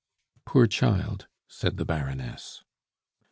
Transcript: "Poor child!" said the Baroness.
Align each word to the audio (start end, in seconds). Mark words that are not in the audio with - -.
"Poor 0.47 0.65
child!" 0.65 1.27
said 1.47 1.77
the 1.77 1.85
Baroness. 1.85 2.63